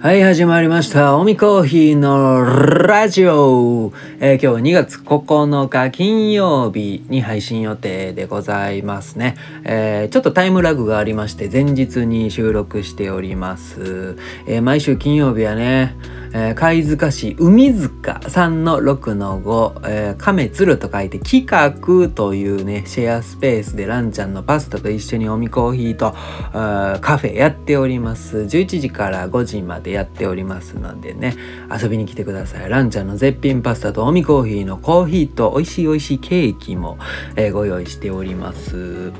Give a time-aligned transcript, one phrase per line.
[0.00, 1.16] はい、始まりました。
[1.16, 9.36] おみコーヒーのラジオ、えー今日は2月9日金曜日に配信予定でございますね。
[9.64, 14.16] えーちょっとタイムラグがありまして、前日に収録しております。
[14.46, 15.96] えー毎週金曜日はね、
[16.36, 28.38] えー貝塚市海塚3の6の5、えー亀鶴と書いて企画というね、シェアスペースでランちゃんのパスタと一緒におみコーヒーとーカフェやっております。
[28.38, 31.36] 11時から5時までやっておりますのでね、
[31.70, 32.68] 遊びに来てください。
[32.68, 36.98] ランちゃんの絶品パスタとおみコーヒーのコーヒーと美味しい美味しいケーキも、
[37.36, 39.12] えーご用意しております。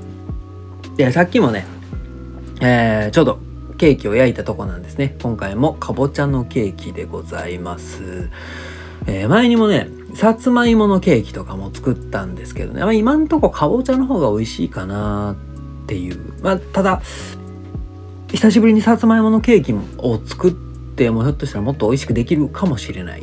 [0.96, 1.64] で、さっきもね、
[2.60, 3.53] えーちょうど
[3.84, 5.14] ケーキを焼いたとこなんですね。
[5.20, 8.30] 今回もかぼちゃのケーキでございます。
[9.06, 15.36] えー前にもね、さつまいものケーキとかも作ったんですけどね、まあ、今んとこかぼちゃの方が美味しいかな
[15.84, 16.32] っていう。
[16.40, 17.02] まあ、ただ、
[18.28, 23.22] 久しぶりにさつまいものケーキを作ってもひょっとしたらもっと美味しくできるかもしれない。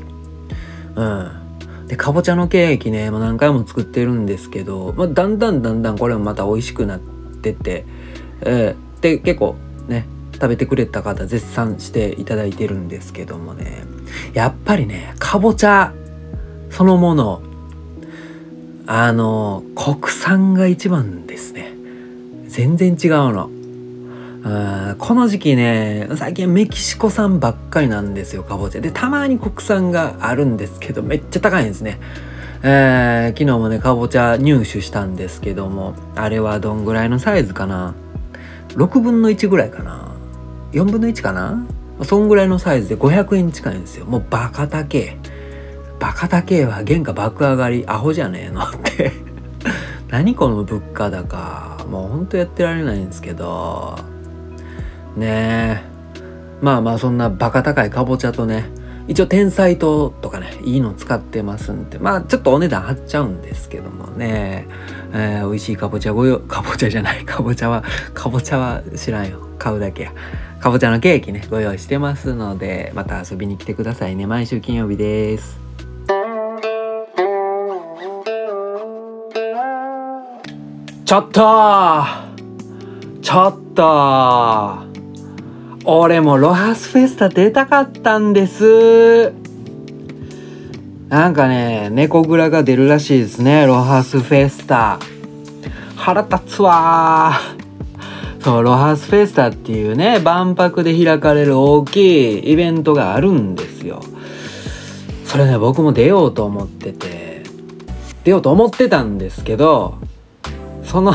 [0.96, 1.88] うん。
[1.88, 7.84] で、かぼちゃのケーキね、もう何回も作ってるんですけど、まあ、だんだんだんだんこれもまた美味しくなってて、
[8.42, 9.56] えーで、結構
[9.88, 10.06] ね、
[10.42, 13.84] 食べてくれた方絶賛していただいてるんですけどもね、
[14.34, 15.94] やっぱりね、かぼちゃ
[16.72, 17.44] そのもの、
[18.88, 21.74] あの、国産が一番ですね。
[22.48, 23.52] 全然違うの。
[24.44, 32.00] あーこの時期ね最近メキシコ産ばっかりなんですよかぼちゃでたまに国産があるんですけどめっちゃ高いんですね。
[32.64, 37.94] えー昨日もねかぼちゃ入手したんですけどもあれはどんぐらいのサイズかな
[38.70, 40.11] ？6分の1ぐらいかな。
[40.72, 41.66] 4分の1かな？
[42.04, 44.06] そんぐらいのサイズで500円近いんですよ。
[44.06, 45.18] もうバカ高え。
[46.00, 49.12] バカ高えは原価爆上がりアホじゃねえのって。
[50.10, 51.86] 何この物価高。
[51.90, 54.00] もうほんとやってられないんですけど。
[55.16, 55.84] ねえ。
[56.62, 58.66] まあまあそんなバカ高いかぼちゃとね。
[59.08, 62.00] 一応天才糖とかねいいの使ってますんで。
[62.00, 64.68] まあちょっとお値段張っちゃうんですけどもね、
[65.14, 67.26] えー美味しいかぼちゃごよかぼちゃじゃない。
[67.26, 67.84] かぼちゃは
[68.14, 69.40] かぼちゃは知らんよ。
[69.60, 70.14] 買うだけや。
[70.62, 74.28] かぼちゃのケーキねご用意してますのでまた遊びに来てくださいね。
[74.28, 75.60] 毎週金曜日です。
[81.04, 81.42] ちょっと
[83.22, 84.78] ちょっと
[85.84, 89.34] 俺もロハスフェスタ出たかったんです。
[91.10, 95.00] なんかね猫蔵が出るらしいですねロハスフェスタ。
[95.96, 97.61] 腹立つわー。
[98.44, 104.02] そうロハスフェスタっていうね万博で開かれる大きいイベントがあるんですよ。
[105.26, 107.44] それね僕も出ようと思ってて
[108.24, 110.00] 出ようと思ってたんですけど
[110.84, 111.14] その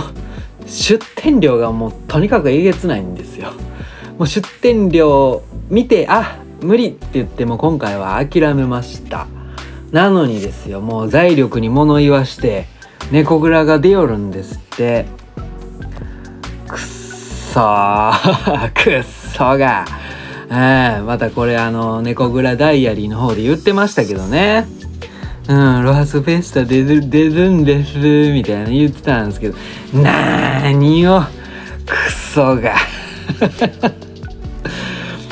[0.66, 3.52] 出店料がもうとにかくえげつないんですよ。
[4.18, 9.26] もう出店料見てあ無理って言っても今回は諦めました。
[9.90, 12.66] なのにですよもう財力に物言わして
[13.10, 15.25] 猫蔵が出よるんですって。
[17.56, 19.86] そーくっそが。
[20.50, 24.66] えーまたこれあの猫蔵ダイアリーの方で言ってましたけどね。
[25.48, 27.96] うん、ロハスフェスタ出る、出るんです、
[28.32, 29.56] みたいな言ってたんですけど、
[29.94, 31.22] 何を、
[31.86, 32.74] クソが。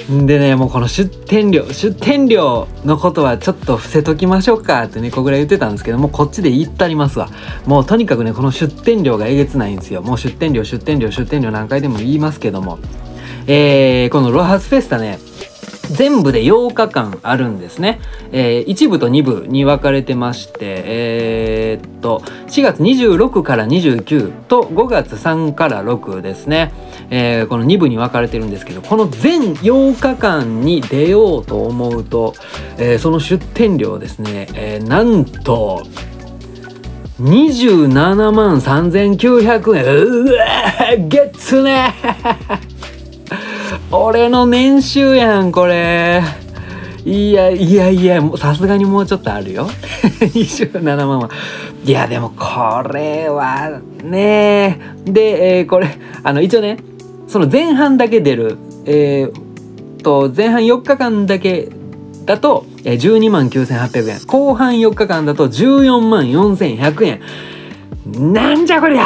[0.08, 7.30] でね、もうこの出店料、出店料のことはちょっと伏せときましょうかって猫ぐらい言ってたんですけどもうこっちで言ったりますわ。
[7.64, 10.02] もうとにかくね、この出店料がえげつないんですよ。
[10.02, 12.78] もう出店料、出店料、出店料何回でも言いますけども。
[13.46, 15.18] えー、このロハスフェスタね、
[15.92, 18.00] 全部で8日間あるんですね。
[18.32, 26.72] えー、1部と2部に分かれてまして、えーっと、4月26から29と5月3から6ですね。
[27.10, 32.34] えーこの2部に分かれてるんですけど、この全8日間に出ようと思うと、
[32.78, 35.82] えーその出店料ですね、えーなんと、
[37.20, 39.84] 27万3900円。
[39.84, 40.44] うわ
[41.08, 41.94] ゲッツね
[43.90, 46.22] 俺の年収やんこれ。
[47.04, 49.68] いやいやいやさすがにもうちょっとあるよ。
[50.20, 51.28] 27万は。
[51.84, 54.80] いやでもこれはね。
[55.04, 55.88] で、えーこれ
[56.22, 56.78] あの一応ね
[57.28, 61.68] その前半だけ出るえーと前半4日間だけ
[62.24, 64.20] だと12万9800円。
[64.26, 67.20] 後半4日間だと14万4100円。
[68.32, 69.04] なんじゃこりゃ！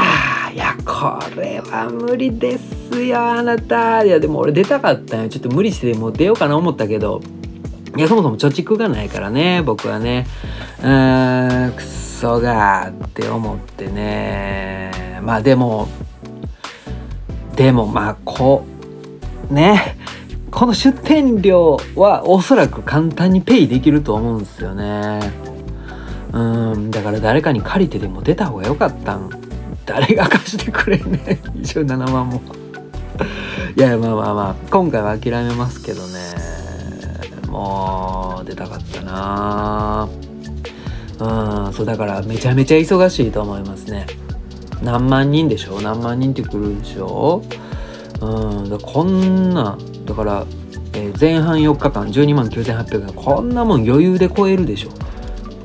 [0.52, 4.04] いやこれは無理ですよあなた。
[4.04, 5.28] いやでも俺出たかったんよ。
[5.28, 7.20] ちょっと無理してもう出ようかな思ったけど。
[7.96, 10.26] いやそもそも貯蓄がないからね僕はね。
[10.80, 15.20] うーんくっそがーって思ってね。
[15.22, 15.88] まあでも
[17.56, 18.64] でもまあこ
[19.50, 19.96] うね。
[20.50, 25.20] この出店料はおそらく簡単にペイできると思うんですよね。
[26.32, 29.28] うんだから誰かに借りてでも出た方が良かったん
[29.88, 32.42] 誰が貸してくれんね27 万も。
[33.76, 34.54] いやまあまあまあ。
[34.70, 36.18] 今回は諦めますけどね。
[37.48, 40.08] もう出たかったな。
[41.20, 41.72] うん。
[41.72, 44.06] そうだからめちゃめちゃ忙しいと思いますね。
[44.82, 47.42] 何万人でしょ何万人って来るでしょ
[48.20, 48.62] う？
[48.66, 48.70] ん。
[48.70, 49.76] だこんな
[50.06, 50.44] だから、
[50.92, 53.12] えー、前半4日間12万9800円。
[53.14, 54.90] こんなもん余裕で超えるでしょ。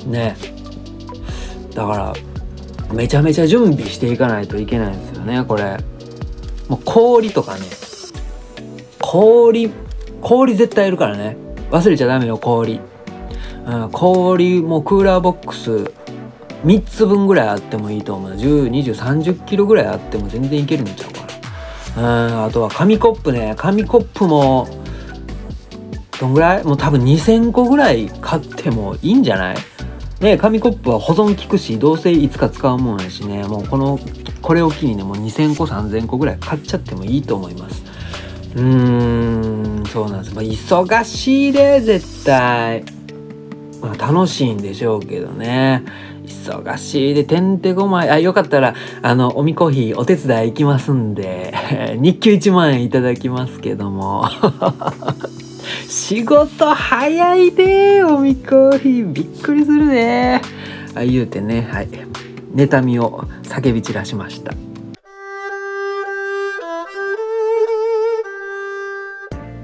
[0.10, 0.36] ね。
[1.76, 2.14] だから
[2.94, 5.78] めちゃめちゃ準備していかないといけないんですよねこれ。
[6.70, 7.62] もう氷とかね。
[9.00, 9.72] 氷
[10.22, 11.36] 氷絶対いるからね。
[11.72, 12.80] 忘れちゃダメよ氷、
[13.66, 15.92] うん、氷もクーラーボックス
[16.64, 18.32] 3つ分ぐらいあってもいいと思う。
[18.32, 22.28] 102030キロぐらいあっても全然いけるんちゃうかな。
[22.28, 23.54] うんあとは紙コップね。
[23.58, 24.68] 紙コップも
[26.20, 26.64] どんぐらい？
[26.64, 29.58] もう多分2000個ぐらい買ってもいいんじゃない？
[30.24, 33.44] ね紙コップは保存効くしどうせいつか使うもんやしね。
[33.44, 34.00] もうこの
[34.42, 37.84] これを機にねもう2000個3000個ぐらい買っちゃってもいいと思います。
[38.56, 42.84] うーんそうなんです、まあ、忙しいで絶対。
[43.82, 45.84] まあ楽しいんでしょうけどね。
[46.26, 48.10] 忙しいでてんてこまい。
[48.10, 51.54] あよかったらあのおみコーヒーお手伝い行きますんで。
[52.00, 54.24] 日給1万円いただきますけども。
[55.94, 59.14] 仕事早いでおみコーヒー。
[59.14, 60.42] びっくりするね。
[60.96, 61.62] あ言うてね。
[61.62, 61.88] はい。
[62.56, 64.54] 妬みを叫び散らしました。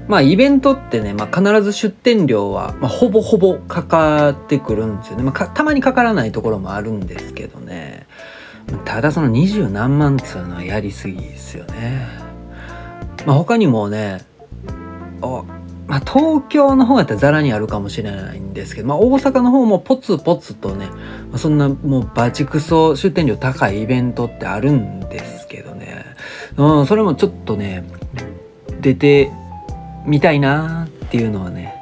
[0.06, 8.06] まあイベントってね、まあ、必ず出店料は、まあ、ほぼほぼかかってくるんですよね、まあ、たまにかからないところもあるんですけどね。
[8.84, 12.06] ただその二十何万っつうのはやりすぎですよね。
[13.26, 14.20] まあ、他にもね
[15.22, 15.59] あ
[15.90, 20.94] まあ、東京の方やったらザラにあるかもしれないんですけど、まあ、大阪の方もポツポツとね、ま
[21.34, 26.04] あ、そんなもうバチクソ出店料高いイベントってあるんですけどね、
[26.56, 27.84] うん、それもちょっとね
[28.80, 29.32] 出て
[30.06, 31.74] みたいなっていうのはね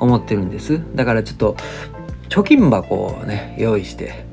[0.00, 0.82] 思ってるんです。
[0.96, 1.56] だからちょっと
[2.30, 4.24] 貯金箱をね用意して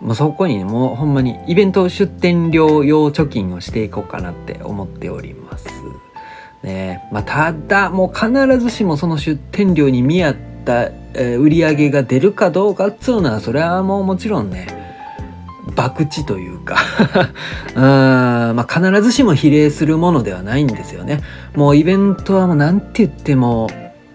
[0.00, 5.39] もうそこにねもうほんまにイベント出店料用貯金をしていこうかなって思っております。
[6.62, 7.08] ね。
[7.12, 10.84] まあただもう必ずしもその出店料に見合った、
[11.14, 14.80] えー、売り上げが出るかどうかっつうのはそれはもうもちろんね
[15.76, 16.76] 博打というか。
[17.74, 17.82] うん。
[18.56, 21.20] まあ必ずしも比例するものではないんですよね。
[21.54, 23.68] もうイベントはもう何て言っても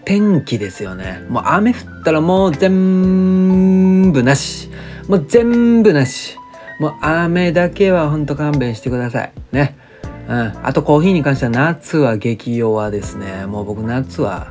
[0.03, 1.21] 天気ですよね。
[1.29, 4.69] もう雨降ったらもう全部なし。
[5.07, 6.37] もう全部なし。
[6.79, 9.31] もう雨だけはほんと勘弁してください。
[9.51, 9.75] ね。
[10.27, 13.45] うん、あとコーヒーに関しては夏は激弱ですね。
[13.45, 14.49] もう僕夏は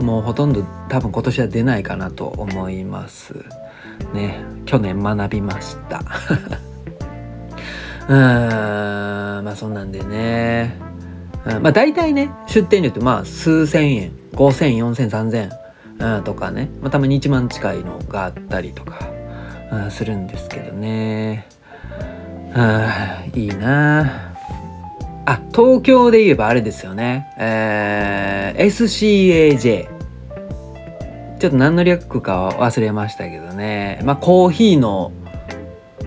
[0.00, 3.34] もうほとんど多分今年は出ないかなと思います。
[4.12, 4.44] ね。
[4.66, 6.02] 去年学びました。
[8.08, 9.44] うん。
[9.44, 10.76] まあそんなんでね、
[11.46, 14.12] うん、まあ大体ね出店料ってまあ数千円。
[14.32, 15.10] 5000 4000
[16.00, 19.08] 3000、うん、とかね、まあ、たまに1万近いのがあったりとか、
[19.70, 21.46] うん、するんですけどね。
[22.54, 22.60] う
[23.38, 23.40] ん。
[23.40, 24.31] いいな。
[24.31, 24.31] あ
[25.24, 27.32] あ東京で言えばあれですよね。
[27.38, 29.88] えー、SCAJ
[31.38, 34.00] ちょっと何の略か忘れましたけどね。
[34.04, 35.12] まあコーヒーの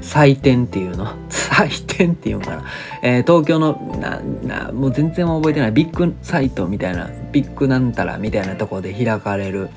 [0.01, 1.07] 祭典っていうの。
[1.29, 2.63] 祭典っていうのかな、
[3.01, 5.71] えー、東京のななもう全然覚えてない。
[5.71, 7.09] ビッグサイトみたいな。
[7.31, 9.69] ビッグなんたらみたいなところで開かれる、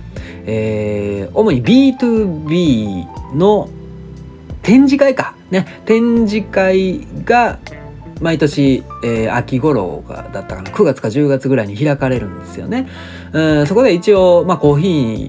[0.46, 3.68] えー、主に B2B の
[4.62, 5.34] 展示会か。
[5.50, 5.66] ね。
[5.86, 7.58] 展示会が
[8.20, 12.88] 毎年、えー、秋頃がだったかな9月か10月ぐらいに開かれるんですよね。
[13.32, 14.88] うんそこで一応、まあ、コーヒ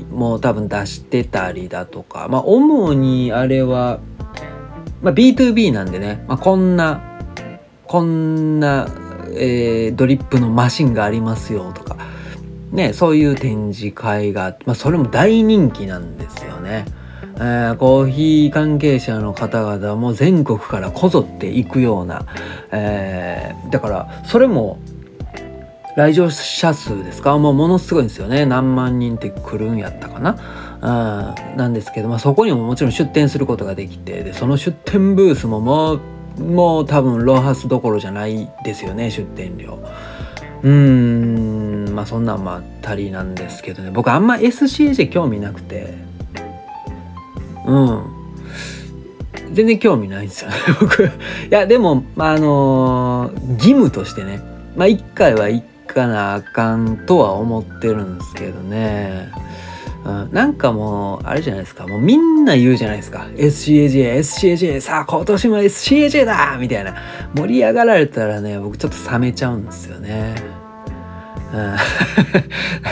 [0.10, 4.00] ーも多分出してたりだとか、まあ、主にあれは、
[5.02, 7.02] まあ、B2B なんでね、まあ、こんな
[7.90, 8.88] こんな、
[9.36, 11.98] えー、ドリップのマシンがありますよとか、
[12.72, 16.86] ね、そういう展示会が、まあ、それも大人気なんですよね。
[17.42, 22.26] えー、コーヒー関係者の方々も全国からこぞっていくような、
[22.72, 24.78] えー、だからそれも
[25.96, 27.38] 来場者数ですか？
[27.38, 28.46] もうものすごいんですよね。
[28.46, 36.02] 何万人って来るんやったかな、うん、なんですけど、まあ、そこにももちろん出店することができてでその出店ブースももう
[36.42, 39.80] もう多分ロハスどころじゃないですよね出店料。
[40.62, 43.92] うんまあそんなんもあったりなんですけどね。
[43.92, 46.09] 僕あんま SCJ 興味なくて。
[47.70, 48.02] うん
[49.54, 51.10] 全然興味ないんですよね 僕い
[51.50, 54.42] やでも、まあ、のー、義務としてね
[54.76, 59.32] まあ一回は行かなあかんとは思ってるんですけどね。
[60.06, 61.86] うん、なんかもう、あれじゃないですか。
[61.86, 63.28] もうみんな言うじゃないですか。
[63.36, 66.96] SCAJ、SCAJ、さあ今年も SCAJ だみたいな。
[67.36, 70.36] 盛り上がられたらね、僕ちょっと冷めちゃうんですよね。
[71.52, 71.76] うん、 な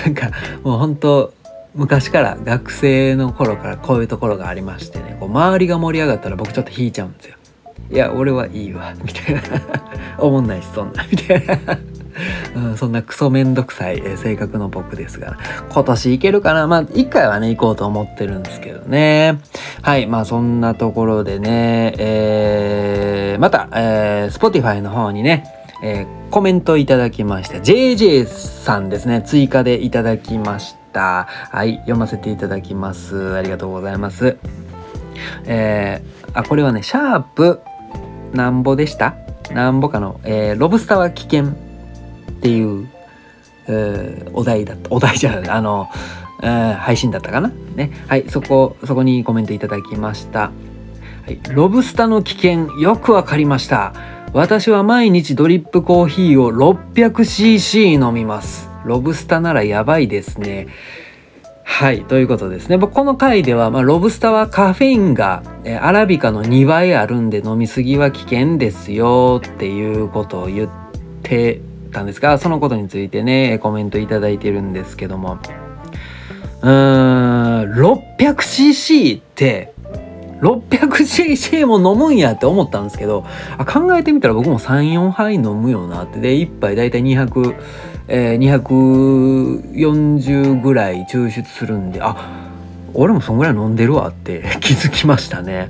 [0.08, 0.32] んか
[0.64, 1.34] もう本当
[1.78, 7.36] 昔から学生の頃からこういうところがありましてねこう周りが盛り上がったら僕ちょっと引いちゃうんですよ。
[7.90, 9.42] いや俺はいいわみたいな
[10.20, 11.78] 思んないしそんなみたいな
[12.56, 15.38] うん、そんなクソめんどくさい、性格の僕ですが、
[15.70, 16.68] 今年行けるかな？
[16.68, 19.40] まあ、一回はね、行こうと思ってるんですけどね。
[19.82, 25.46] はい、まあそんなところでね、えー、また、えー、Spotify の方にね、
[25.84, 27.60] えー、コメントいただきました。
[27.60, 31.28] JJ さんですね、追加でいただきました。
[31.52, 33.36] はい、読ませていただきます。
[33.36, 34.38] ありがとうございます。
[35.46, 37.62] えー、あ、これはね、シャープ、
[38.34, 39.16] なんぼでした？
[39.54, 41.54] なんぼかの、えー、ロブスターは危険っ
[42.42, 42.90] ていう、
[43.68, 44.94] えー、お題だった。
[44.94, 45.90] お題じゃない、あの、
[46.44, 47.52] えー、配信だったかな？
[47.76, 47.92] ね。
[48.08, 50.40] はい、そこ、そこにコメントいただきました。
[50.42, 50.52] は
[51.30, 53.94] い、ロブスターの危険、よくわかりました。
[54.34, 58.67] 私は毎日ドリップコーヒーを 600cc 飲みます。
[58.86, 60.68] ロブスターならやばいですね。
[61.64, 62.06] はい。
[62.06, 62.80] ということですね。
[62.80, 70.70] この回では、まあ、ロブスターはカフェインが、えアラビカの2倍あるんで飲みすぎは危険ですよっていうことを言っ
[71.22, 75.40] てたんですが、そのことについてね、コメントいただいてるんですけども、
[76.62, 79.74] うーん、600cc って、
[80.42, 83.26] 600cc も飲むんやって思ったんですけど、
[83.58, 86.20] あ考えてみたら僕も3、4杯飲むよなって。
[86.20, 87.56] で、1杯だいたい200、
[88.08, 92.50] えー、240ぐらい抽出するんで、あ、
[92.94, 95.70] 俺もそんぐらい飲んでるわって 気づきましたね。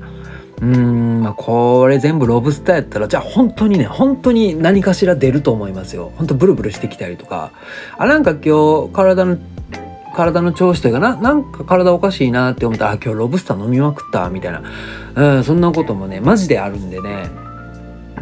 [0.62, 6.12] うーん、まあ、これ全部ロブスターやったら、じゃあ本当にね、本当に何かしら出ると思いますよ。
[6.16, 7.52] 本当ブルブルしてきたりとか。
[7.98, 9.38] あ、なんか今日体の、
[10.18, 14.64] 体の調子というかな、なんか体おかしいなって思ったら、あ、今日ロブスター飲みまくった、みたいな。
[15.16, 17.30] うん、そんなこともね、マジであるんでね。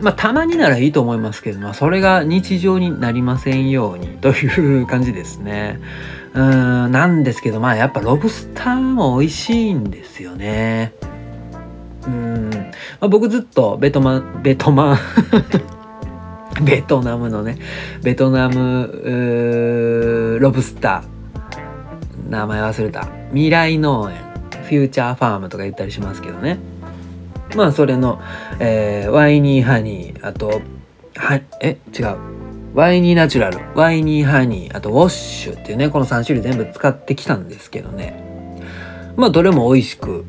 [0.02, 5.80] まあ、たまにならいいと思いますけど、まあ、それが日常になりませんように という感じですね。
[6.34, 10.94] うん、なんですけど、まあ、やっぱロブスターも美味しいんですよね。
[12.06, 14.98] うん、まあ、僕ずっとベトマン、ベトマン
[16.62, 17.58] ベトナムのね、
[18.04, 21.14] ベトナム、ロブスター。
[22.29, 23.08] 名前忘れた。
[23.32, 24.17] 未来農園、
[24.63, 26.60] フューチャーファームとか言ったりしますけどね。
[27.55, 28.22] まあそれの、
[28.60, 30.62] えー、ワイニーハニー、あと、
[31.15, 32.17] は、え、違う。
[32.74, 38.62] ワイニーナチュラル、ワイニーハニー、あとウォッシュっていうね、この3種類全部使ってきたんですけどね。
[39.15, 40.25] まあどれも美味しく、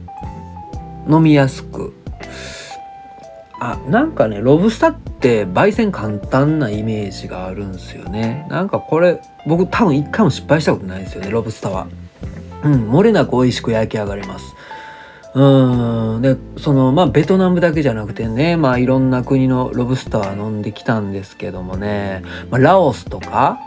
[1.09, 1.93] 飲みやすく。
[3.61, 8.47] あ、なんかね、ロブスターって焙煎簡単なイメージがあるんですよね。
[8.51, 11.87] なんかこれ、僕多分一回も失敗したことないですよね、ロブスターは。
[12.65, 14.57] うん、漏れなく美味しく焼き上がります。
[15.37, 23.61] うんでそのまあベトナムだけじゃなくてねまあいろんな国のロブスター飲んできたんですけどもね、まあ、ラオスとか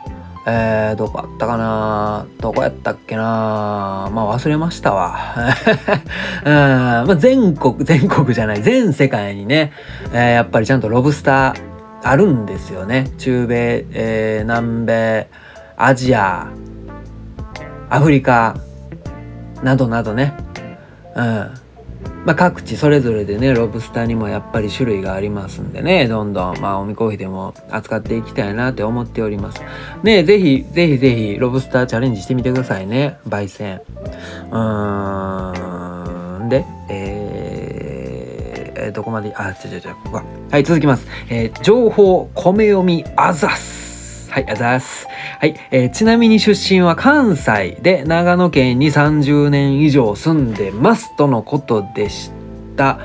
[0.46, 2.26] えー、どこあったかな？
[2.40, 4.10] どこやったっけな？
[4.12, 5.16] まあ忘れましたわ。
[6.46, 9.74] うんまあ、全国、全国じゃない、全世界にね、
[10.14, 11.62] えー、やっぱりちゃんとロブスター
[12.04, 13.12] あるんですよね。
[13.18, 15.28] 中米、えー、南米、
[15.78, 16.48] アジア、
[17.90, 18.56] アフリカ、
[19.62, 20.34] などなどね。
[21.16, 21.52] うん。
[22.26, 29.62] まあ、各地それぞれでね、ロブスターにもやっぱり種類がありますんでね、どんどん、まあ、おみコーヒーでも扱っていきたいなって思っております。
[30.04, 33.82] ねぜひ、ぜひぜひ、ロブスターチャレンジしてみてくださいね、焙煎。
[34.52, 40.22] うーん、で、えー、どこまで、あ、ちょちょちょ、ここ
[40.52, 41.08] はい、続きます。
[41.30, 43.89] えー、情報、米読み、あざす。
[44.30, 45.08] はい、あざす。
[45.40, 52.32] はい、えー、ちなみに出身は関西で長野県に30年以上住んでますとのことでし
[52.78, 53.00] た。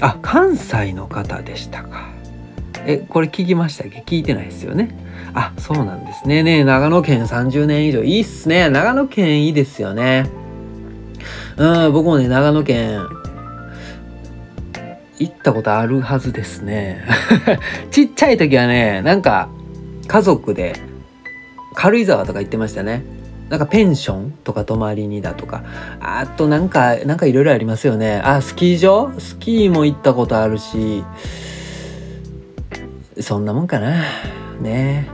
[0.00, 2.08] あ、関西の方でしたか。
[2.86, 4.02] え、これ聞きましたっけ？
[4.06, 4.90] 聞いてないですよね。
[5.34, 6.42] あ、そうなんですね。
[6.42, 8.02] ね長野県30年以上。
[8.02, 8.70] いいっすね。
[8.70, 10.30] 長野県いいですよね。
[11.58, 13.06] うん、僕もね、長野県、
[15.18, 17.04] 行ったことあるはずですね。
[17.90, 19.48] ちっちゃい時はね、なんか、
[20.08, 20.74] 家族で
[21.74, 23.04] 軽井沢とか行ってましたね。
[23.48, 25.62] なんかペンションとか泊まりにだとか。
[26.00, 28.16] あとなんか、なんかいろいろありますよね。
[28.16, 29.12] あ、スキー場？
[29.18, 31.04] スキーも行ったことあるし、
[33.20, 34.02] そんなもんかな。
[34.60, 35.08] ね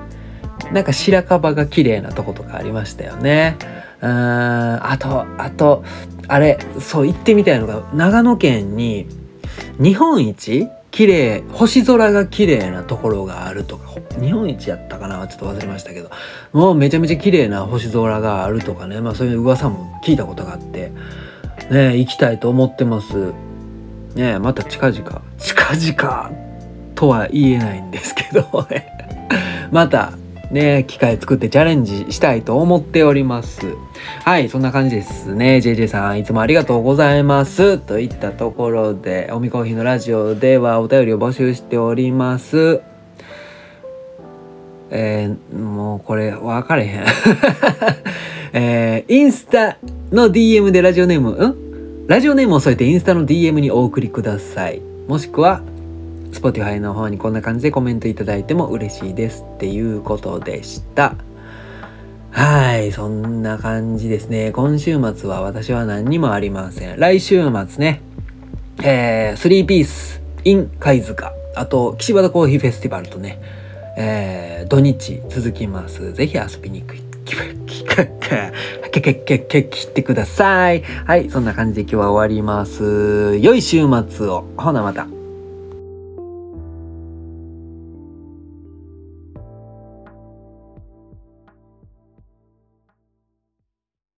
[0.72, 3.56] なんか白樺が綺麗なとことかありましたよね。
[4.00, 5.84] うん、あと、あと、
[6.26, 9.06] あれ、そう、行ってみたいのが、長野県に
[9.78, 10.68] 日本一？
[10.94, 13.88] 綺麗星空が綺麗なところがあるとか
[14.20, 16.08] 日本一やったかなちょっと忘れましたけど。
[16.52, 20.92] もうめちゃめちゃ綺麗な星空があるとかねまあそういう噂も聞いたことがあって
[21.68, 23.32] ね行きたいと思ってます。
[24.14, 26.30] ねまた近々近々
[26.94, 28.46] とは言えないんですけど
[29.72, 30.12] また
[30.50, 33.74] ね、機械作ってチャレンジしたいと思っております。
[34.24, 35.56] はい、そんな感じですね。
[35.58, 37.78] JJ さん、いつもありがとうございます。
[37.78, 42.80] といったところで、おみコーヒーのラジオではお便りを募集しております。
[44.90, 47.04] えー、もうこれ分かれへん。
[48.52, 49.78] えー、インスタ
[50.12, 52.06] の DM でラジオネーム、ん？
[52.06, 54.80] ラジオネームを添えてインスタの DM にお送りください。
[55.08, 55.62] もしくは、
[56.34, 61.16] Spotify の方にこんな感じでコメントいただいても嬉しいですっていうことでした。
[62.30, 64.50] はい、そんな感じですね。
[64.52, 66.98] 今週末は私は何にもありません。
[66.98, 68.02] 来週末ね、
[68.82, 73.40] えー、3ピース in 貝塚、あと、岸和田コーヒーフェスティバルとね、
[73.96, 76.12] えー、土日続きます。
[76.12, 76.96] ぜひ遊びに行く。
[78.90, 80.82] けけけけ切ってください。
[80.82, 83.36] はい、そんな感じで今日は終わります。
[83.38, 84.44] 良い週末を。
[84.56, 85.23] ほなまた。